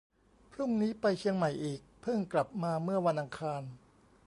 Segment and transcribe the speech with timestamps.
[0.51, 3.61] พรุ่งนี้ไปเชียงใหม่อีก เพิ่งกลับมาเมื่อวันอังคาร